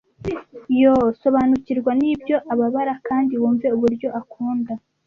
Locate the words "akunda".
4.19-4.73